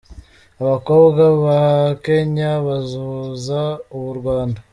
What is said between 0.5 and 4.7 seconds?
Abakobwa ba Kenya basuhuza ab'u Rwanda.